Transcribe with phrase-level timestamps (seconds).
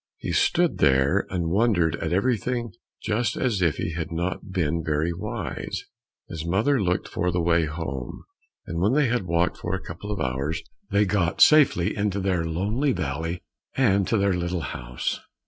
[0.17, 5.13] He stood there and wondered at everything just as if he had not been very
[5.13, 5.83] wise.
[6.27, 8.23] His mother looked for the way home,
[8.65, 12.43] and when they had walked for a couple of hours, they got safely into their
[12.43, 13.43] lonely valley
[13.77, 15.19] and to their little house.